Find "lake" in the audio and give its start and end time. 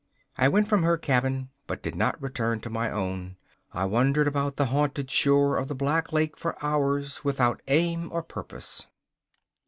6.11-6.35